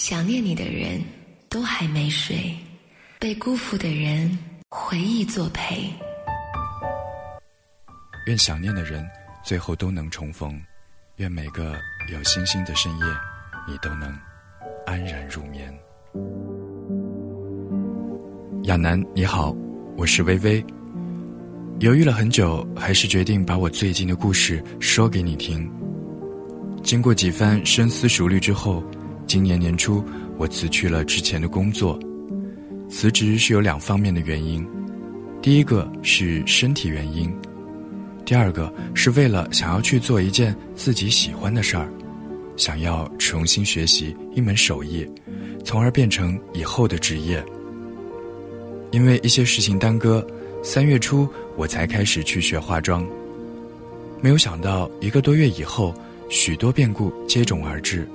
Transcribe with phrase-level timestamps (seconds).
[0.00, 1.02] 想念你的人
[1.48, 2.54] 都还没睡，
[3.18, 4.38] 被辜负的人
[4.70, 5.90] 回忆作陪。
[8.28, 9.04] 愿想念的人
[9.44, 10.56] 最后都能重逢，
[11.16, 11.74] 愿每个
[12.12, 13.04] 有星星的深夜，
[13.66, 14.16] 你都能
[14.86, 15.68] 安然入眠。
[18.68, 19.52] 亚楠，你好，
[19.96, 20.64] 我是微微。
[21.80, 25.68] 犹豫了很久，还是决定把我最近的故事说给你听。
[26.84, 28.80] 经过几番深思熟虑之后，
[29.28, 30.02] 今年年初
[30.38, 31.96] 我辞去了之前的工作。
[32.88, 34.66] 辞职是有两方面的原因，
[35.42, 37.30] 第一个是身体原因，
[38.24, 41.86] 第二个是为了想要去做一件自己喜欢的事儿，
[42.56, 45.06] 想要重新学习一门手艺，
[45.62, 47.44] 从而变成以后的职业。
[48.90, 50.26] 因为一些事情耽搁，
[50.62, 53.06] 三月初我才开始去学化妆。
[54.22, 55.94] 没有想到一个多月以后，
[56.30, 58.08] 许多变故接踵而至，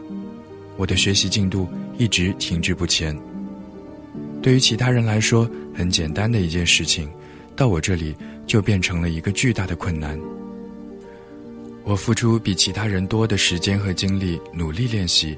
[0.77, 3.18] 我的学习进度一直停滞不前。
[4.41, 7.09] 对于其他人来说很简单的一件事情，
[7.56, 10.20] 到我这里就变成了一个巨大的困难。
[11.84, 15.38] 我付出比其他人多的时间和精力努力练习，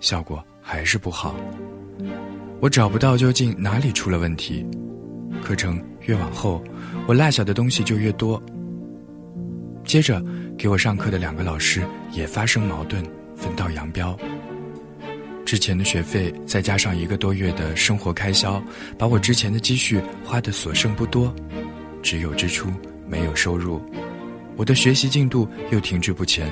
[0.00, 1.34] 效果还是不好。
[2.60, 4.64] 我找不到究竟哪里出了问题，
[5.42, 6.62] 课程越往后，
[7.06, 8.42] 我落下的东西就越多。
[9.84, 10.22] 接着
[10.56, 13.04] 给我上课的两个老师也发生矛盾，
[13.36, 14.16] 分道扬镳。
[15.52, 18.58] 之前的学费再加上一个多月的生活开销，
[18.96, 21.30] 把我之前的积蓄花得所剩不多，
[22.02, 22.70] 只有支出
[23.06, 23.78] 没有收入。
[24.56, 26.50] 我的学习进度又停滞不前，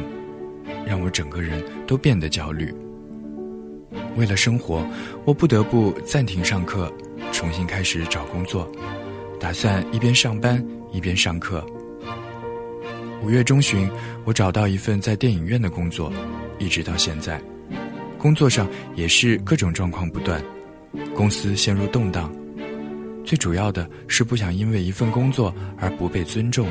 [0.86, 2.70] 让我整个人都变得焦虑。
[4.16, 4.86] 为了生活，
[5.24, 6.92] 我不得不暂停上课，
[7.32, 8.70] 重新开始找工作，
[9.40, 11.64] 打算一边上班一边上课。
[13.22, 13.90] 五月中旬，
[14.26, 16.12] 我找到一份在电影院的工作，
[16.58, 17.40] 一直到现在，
[18.20, 20.44] 工作上也是各种状况不断，
[21.14, 22.30] 公司陷入动荡。
[23.24, 26.68] 最主要的是不想因为一份工作而不被尊重，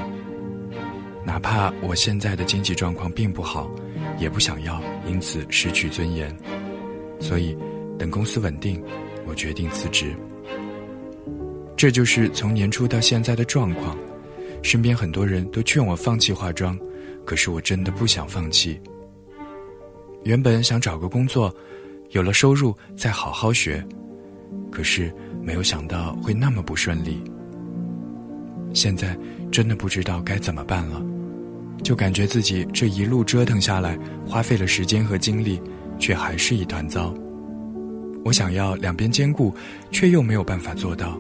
[1.26, 3.67] 哪怕我现在的经济状况并不好，
[4.20, 6.36] 也不想要因此失去尊严。
[7.20, 7.58] 所以，
[7.98, 8.80] 等公司稳定，
[9.26, 10.14] 我决定辞职。
[11.76, 13.98] 这就是从年初到现在的状况。
[14.61, 16.77] 身边很多人都劝我放弃化妆，
[17.26, 18.80] 可是我真的不想放弃。
[20.23, 21.53] 原本想找个工作，
[22.11, 23.83] 有了收入再好好学，
[24.71, 27.21] 可是没有想到会那么不顺利。
[28.73, 29.17] 现在
[29.52, 31.02] 真的不知道该怎么办了，
[31.83, 33.97] 就感觉自己这一路折腾下来，
[34.27, 35.61] 花费了时间和精力。
[35.99, 37.13] 却还是一团糟。
[38.23, 39.53] 我想要两边兼顾，
[39.91, 41.17] 却又没有办法做到。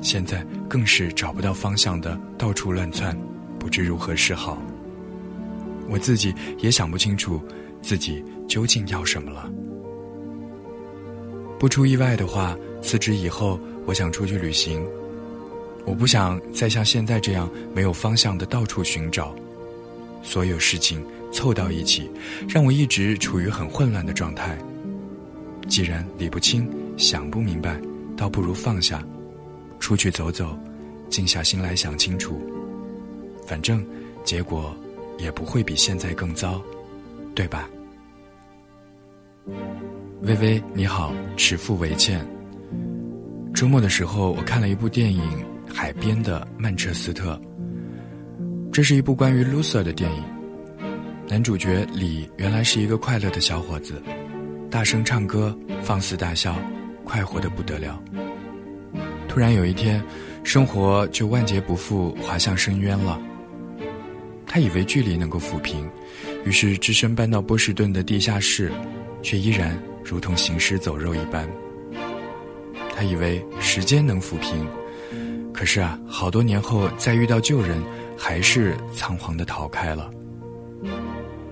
[0.00, 3.14] 现在更是找不到方向的，到处乱窜，
[3.58, 4.56] 不知如何是好。
[5.90, 7.38] 我自己也想不清楚，
[7.86, 9.48] 自己究竟要什么了。
[11.56, 14.84] 不出意外的话，辞职以后，我想出去旅行。
[15.84, 19.32] 我不想再像现在这样没有方向的到处寻找，
[20.20, 21.00] 所有事情。
[21.32, 22.10] 凑到一起，
[22.48, 24.56] 让我一直处于很混乱的状态。
[25.68, 26.66] 既然理不清、
[26.96, 27.78] 想不明白，
[28.16, 29.04] 倒不如放下，
[29.78, 30.56] 出去走走，
[31.10, 32.40] 静下心来想清楚。
[33.46, 33.84] 反正
[34.24, 34.74] 结果
[35.18, 36.62] 也不会比现在更糟，
[37.34, 37.68] 对吧？
[40.22, 42.26] 微微你好，持负为欠。
[43.54, 45.22] 周末的时候，我看了一部电影
[45.72, 47.40] 《海边的曼彻斯特》，
[48.72, 50.22] 这是一部关于 loser 的电影。
[51.28, 54.02] 男主角李原来是一个快乐的小伙子，
[54.70, 56.56] 大声唱歌，放肆大笑，
[57.04, 58.02] 快活的不得了。
[59.28, 60.02] 突然有一天，
[60.44, 63.20] 生活就万劫不复，滑向深渊了。
[64.46, 65.88] 他以为距离能够抚平，
[66.44, 68.72] 于是只身搬到波士顿的地下室，
[69.26, 71.50] 却依然如同行尸走肉一般。
[72.94, 74.64] 他以为时间能抚平，
[75.52, 77.82] 可是啊，好多年后再遇到旧人，
[78.16, 80.08] 还是仓皇的逃开了。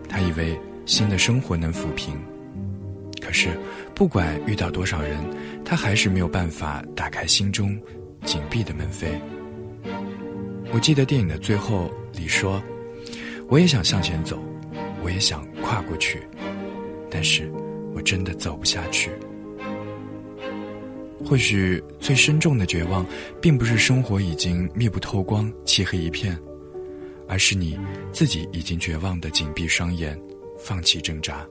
[0.08, 2.14] 他以为新的生活能抚平，
[3.20, 3.48] 可是
[3.92, 5.18] 不管遇到多少人，
[5.64, 7.76] 他还是没有办法打开心中
[8.24, 9.08] 紧闭的门扉。
[10.72, 12.62] 我记得电影的最后，李说
[13.50, 14.40] ：“我也想向前走，
[15.02, 16.22] 我也想跨过去，
[17.10, 17.50] 但是
[17.94, 19.10] 我真的走不下去。”
[21.24, 23.06] 或许最深重的绝望，
[23.40, 26.38] 并不是生活已经密不透光、漆黑一片。
[27.26, 27.80] 而是你
[28.12, 30.14] 自己已经绝望的紧闭双眼，
[30.58, 31.42] 放弃挣扎。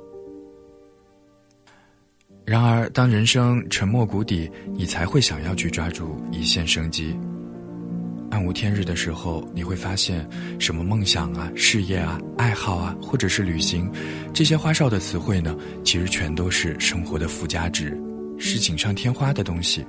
[2.46, 7.18] 然而，当人生沉没谷底，你才会想要去抓住一线生机。
[8.34, 10.28] 暗无天日的时候，你会发现，
[10.58, 13.88] 什么梦想啊、事业啊、爱好啊，或者是旅行，
[14.34, 17.96] 这些花哨的词汇呢，其实全都是生活的附加值，
[18.40, 19.86] 是锦上添花的东西。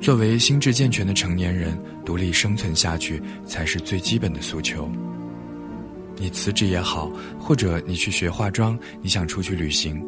[0.00, 4.90] 作为心智健全的成年人，独立生存下去才是最基本的诉求。
[6.16, 10.04] 你辞职也好，或者你去学化妆，你想出去旅行，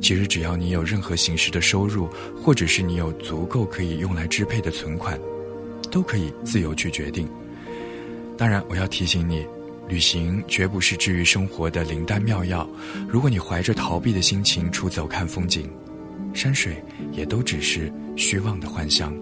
[0.00, 5.20] 其实只要你有任何形式的收入，或者是你有足够可以用来支配的存款。
[5.90, 7.28] 都可以自由去决定。
[8.36, 9.44] 当然，我要提醒你，
[9.88, 12.68] 旅行绝不是治愈生活的灵丹妙药。
[13.08, 15.68] 如果你怀着逃避的心情出走看风景，
[16.32, 16.82] 山水
[17.12, 19.12] 也都只是虚妄的幻想。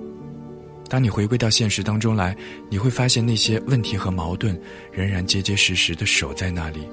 [0.89, 2.37] 当你回归到现实当中来，
[2.69, 4.61] 你会发现那些问题和矛盾
[4.93, 6.87] 仍然结结实实的守在那里，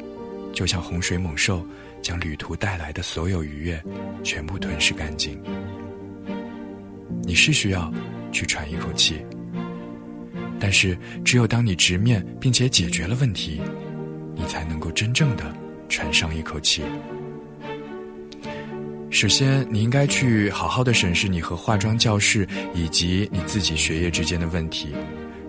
[0.53, 1.65] 就像洪水猛兽
[2.01, 3.83] 将旅途带来的所有愉悦
[4.23, 5.37] 全部吞噬干净。
[7.21, 7.91] 你是需要
[8.31, 9.23] 去喘一口气。
[10.65, 13.61] 但是，只有当你直面并且解决了问题，
[14.33, 15.53] 你才能够真正的
[15.89, 16.81] 喘上一口气。
[19.09, 24.95] 首先，你应该去好好的审视你和化妆教室以及你自己学业之间的问题，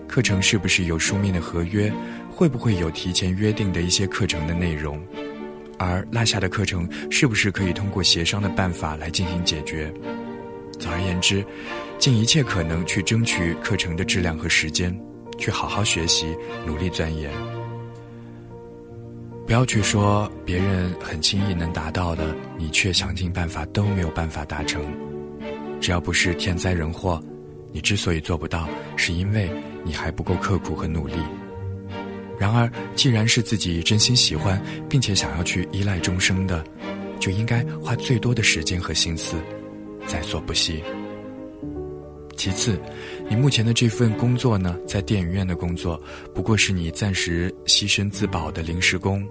[0.05, 1.89] 课程是不是有书面的合约，
[2.29, 5.01] 会不会有提前约定的一些课程的内容，
[5.79, 9.89] 而落下的课程是不是可以通过协商的办法来进行解决。
[10.77, 11.41] 总而言之。
[11.97, 14.95] 尽一切可能去争取课程的质量和时间，
[15.37, 17.31] 去好好学习，努力钻研。
[19.47, 24.83] 不要去说别人很轻易能达到的，你却想尽办法都没有办法达成。
[25.79, 27.21] 只要不是天灾人祸，
[27.71, 29.49] 你之所以做不到，是因为
[29.83, 31.15] 你还不够刻苦和努力。
[32.37, 36.63] 然而，既然是自己真心喜欢，并且想要去依赖终生的，
[37.19, 39.37] 就应该花最多的时间和心思，
[40.05, 40.83] 在所不惜。
[42.35, 42.79] 其次，
[43.29, 46.01] 你目前的这份工作呢，在电影院的工作，
[46.33, 49.27] 不过是你暂时牺牲自保的临时工，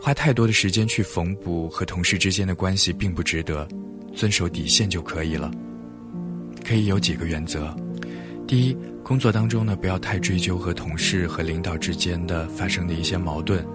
[0.00, 3.66] 花太多的时间去缝补和同事之间的关系并不值得，
[4.14, 5.50] 遵守底线就可以了。
[6.64, 7.74] 可以有几个原则。
[8.46, 13.66] 第一，工作当中呢，不要太追究和同事和领导之间的发生的一些矛盾，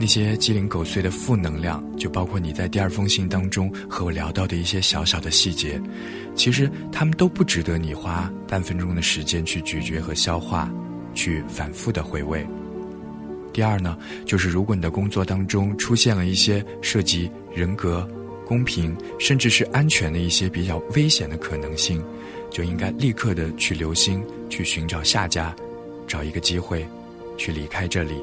[0.00, 5.80] 那些鸡零狗碎的负能量，就包括你在第二封信当中和我聊到的一些小小的细节，
[6.34, 10.68] 其实他们都不值得你花半分钟的时间去咀嚼和消化，
[11.14, 12.44] 去反复的回味。
[13.52, 18.06] 第二呢，就是如果你的工作当中出现了一些涉及人格、
[18.44, 22.02] 公平，甚至是安全的一些比较危险的可能性。
[22.56, 25.54] 就应该立刻的去留心，去寻找下家，
[26.08, 26.88] 找一个机会，
[27.36, 28.14] 去离开这里。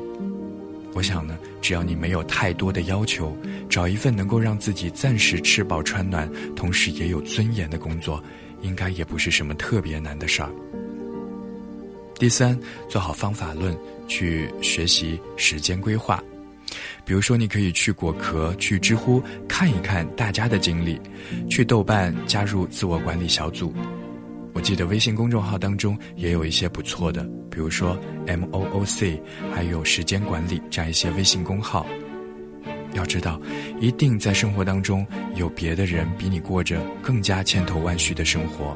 [0.95, 3.37] 我想呢，只要你没有太多的要求，
[3.69, 8.19] 找一份能够让自己暂时吃饱穿暖，同时也有尊严的工作，
[8.63, 10.49] 应该也不是什么特别难的事儿。
[12.15, 12.59] 第三，
[12.89, 13.77] 做好方法论，
[14.07, 16.19] 去学习时间规划。
[17.05, 20.99] 比如说，你可以去果壳、去知乎看一看大家的经历，
[21.51, 23.71] 去豆瓣加入自我管理小组。
[24.53, 27.97] 我记得微信公众号当中也有一些不错的，比如说
[28.27, 29.21] M O O C，
[29.53, 31.85] 还有时间管理这样一些微信公号。
[32.93, 33.41] 要知道，
[33.81, 35.05] 一定在生活当中
[35.35, 38.75] 有别的人比你过着更加千头万绪的生活。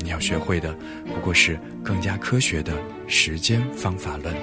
[0.00, 0.76] 你要学会的
[1.06, 4.36] 不过是更加科学的时间方法论。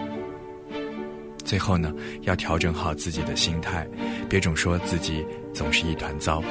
[1.46, 3.88] 最后呢，要调整好自己的心态，
[4.28, 5.24] 别总说自己
[5.54, 6.42] 总是一团糟，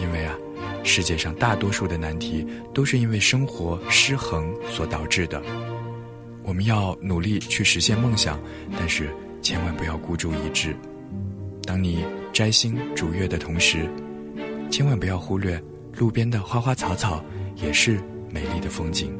[0.00, 0.34] 因为啊。
[0.84, 5.42] 世界上大多数的难题都是因为生活失衡所导致的。
[6.42, 8.40] 我们要努力去实现梦想，
[8.78, 10.74] 但是千万不要孤注一掷。
[11.64, 13.86] 当你摘星逐月的同时，
[14.70, 15.62] 千万不要忽略
[15.96, 17.22] 路边的花花草草
[17.56, 18.00] 也是
[18.30, 19.14] 美丽的风景。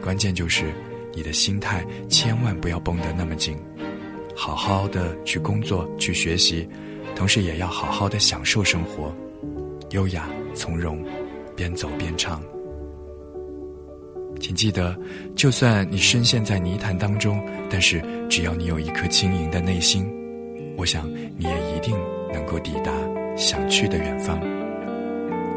[0.00, 0.72] 关键就是
[1.14, 3.56] 你的心态千万不要绷得那么紧，
[4.36, 6.68] 好好的去工作去学习，
[7.16, 9.12] 同时也要好好的享受生活，
[9.94, 10.28] 优雅。
[10.54, 11.02] 从容，
[11.56, 12.42] 边走边唱。
[14.40, 14.96] 请记得，
[15.34, 20.04] 就算你深陷在泥潭当中，但是只要你有一颗轻盈的内心，
[20.76, 21.96] 我想你也一定
[22.32, 22.92] 能够抵达
[23.36, 24.38] 想去的远方。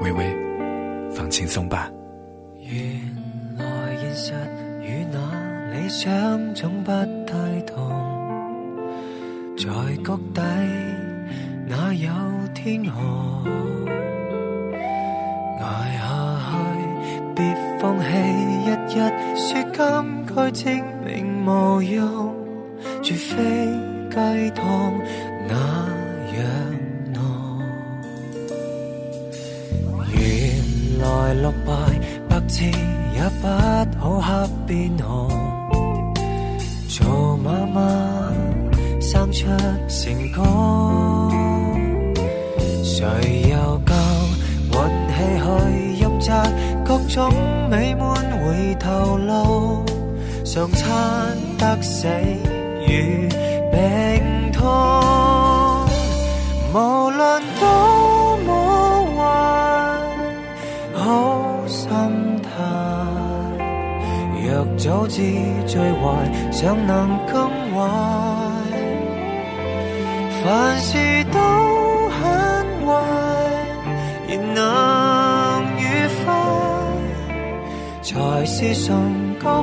[0.02, 0.26] 微微，
[1.12, 1.92] 放轻松吧。
[2.60, 2.80] 原
[3.58, 4.34] 来现实
[4.82, 6.92] 与那理想总不
[7.26, 7.76] 太同，
[9.58, 9.66] 在
[10.04, 10.42] 谷底
[11.68, 12.10] 哪有
[12.54, 13.44] 天河？
[15.60, 15.62] 捱
[15.98, 16.00] 下
[16.52, 16.54] 去，
[17.36, 17.38] 别
[17.80, 18.06] 放弃，
[18.66, 18.96] 日日
[19.36, 19.78] 说金
[20.26, 20.66] 句证
[21.06, 21.08] 明
[21.46, 21.98] 无用，
[23.02, 23.34] 绝非
[24.10, 24.16] 鸡
[24.52, 24.94] 汤
[25.48, 25.56] 那
[26.38, 26.40] 样
[27.14, 27.16] 浓。
[30.14, 30.20] 原
[31.00, 31.70] 来落败，
[32.30, 33.48] 白字也不
[34.00, 34.28] 好黑
[34.68, 35.08] 变红。
[36.88, 37.78] 做妈妈
[39.00, 39.48] 生出
[39.88, 40.42] 成歌，
[42.84, 43.06] 谁
[43.50, 43.78] 又
[45.18, 46.52] 够运气去任摘
[46.86, 47.34] 各种
[47.70, 49.86] 美满回头路？
[50.44, 52.08] 常餐得死
[52.88, 53.28] 与
[53.70, 54.66] 病痛，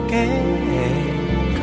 [0.02, 0.16] 给
[1.56, 1.60] 他。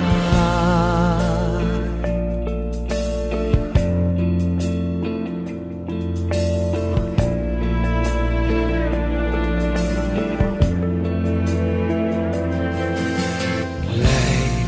[13.93, 14.00] 离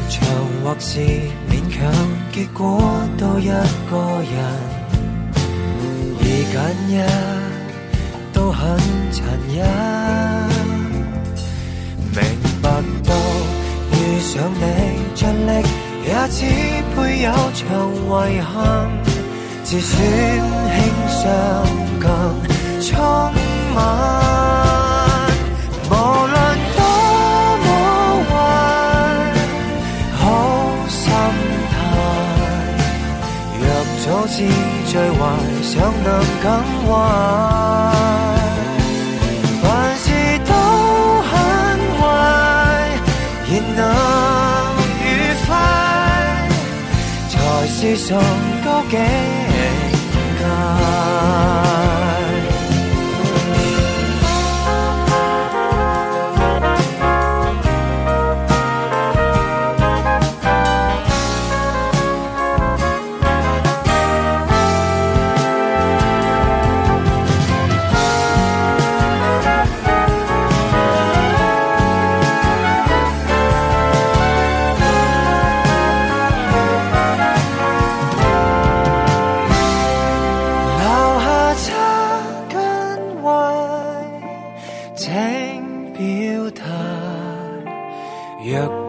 [0.10, 0.18] 场
[0.64, 0.90] 或是
[1.50, 1.80] 勉强，
[2.32, 2.62] 结果
[3.18, 3.94] 都一个
[4.32, 4.34] 人，
[6.20, 6.56] 而今
[6.98, 7.00] 日
[8.34, 8.62] 都很
[9.12, 9.22] 残
[9.56, 10.23] 忍。
[14.34, 14.66] 想你
[15.14, 15.62] 盡力，
[16.08, 16.42] 也只
[16.96, 17.62] 配有場
[18.10, 18.12] 遺
[18.42, 18.52] 憾。
[19.64, 19.94] 自尊
[20.74, 20.76] 輕
[21.08, 21.22] 傷
[22.02, 22.10] 更
[22.82, 22.90] 充
[23.76, 23.78] 滿，
[25.88, 25.92] 無
[26.34, 26.36] 論
[26.76, 26.82] 多
[27.62, 27.66] 麼
[28.32, 28.34] 壞。
[30.18, 30.22] 好
[30.90, 30.98] 心
[31.70, 31.86] 態，
[33.62, 33.64] 若
[34.04, 34.36] 早知
[34.92, 35.22] 最壞，
[35.62, 35.72] 尚
[36.04, 36.10] 能
[36.42, 36.46] 更
[36.90, 36.92] 壞。
[47.84, 48.18] 是崇
[48.64, 48.98] 高境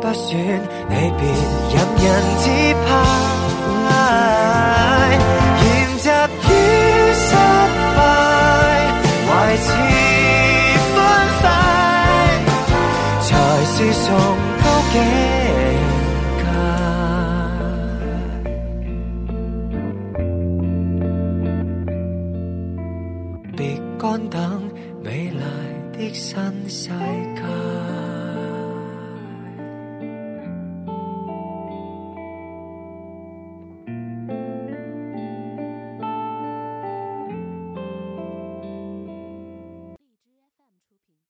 [0.00, 1.22] 不算，你别
[1.72, 2.06] 任人
[2.38, 2.44] 自
[2.84, 2.86] 派。
[5.62, 5.64] 研
[5.98, 6.06] 習
[6.44, 6.50] 於
[7.14, 7.26] 失
[7.96, 7.98] 敗，
[9.26, 9.28] 懷
[9.64, 9.66] 持
[10.94, 10.96] 歡
[11.40, 11.42] 快，
[13.22, 13.28] 才
[13.64, 13.74] 是
[14.04, 14.06] 崇
[14.62, 14.94] 高境
[16.38, 16.42] 界。
[23.56, 23.58] 別
[23.98, 24.38] 乾等
[25.02, 25.40] 美麗
[25.96, 26.22] 的新
[26.68, 26.78] 世
[27.36, 27.42] 界。